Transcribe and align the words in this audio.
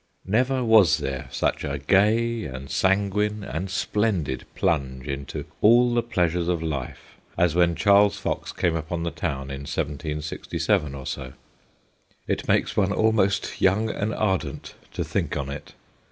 Never 0.25 0.63
was 0.63 0.97
there 0.97 1.27
such 1.29 1.63
a 1.63 1.77
gay 1.77 2.45
and 2.45 2.71
sanguine 2.71 3.43
and 3.43 3.69
splendid 3.69 4.45
plunge 4.55 5.07
into 5.07 5.45
all 5.61 5.93
the 5.93 6.01
pleasures 6.01 6.47
of 6.47 6.63
life, 6.63 7.17
as 7.37 7.53
when 7.53 7.75
Charles 7.75 8.17
Fox 8.17 8.51
came 8.51 8.75
upon 8.75 9.03
the 9.03 9.11
town 9.11 9.51
in 9.51 9.67
1767 9.69 10.95
or 10.95 11.05
so. 11.05 11.33
It 12.27 12.47
makes 12.47 12.75
one 12.75 12.91
almost 12.91 13.61
young 13.61 13.91
and 13.91 14.11
ardent 14.15 14.73
to 14.93 15.03
think 15.03 15.37
on 15.37 15.51
it. 15.51 15.75